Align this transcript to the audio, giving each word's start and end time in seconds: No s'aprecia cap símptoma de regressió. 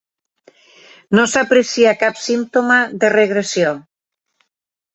No 1.19 1.25
s'aprecia 1.33 1.93
cap 2.05 2.19
símptoma 2.23 2.81
de 3.05 3.13
regressió. 3.17 3.77